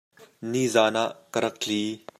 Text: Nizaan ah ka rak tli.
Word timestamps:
Nizaan 0.51 0.95
ah 1.03 1.09
ka 1.31 1.39
rak 1.43 1.55
tli. 1.61 1.81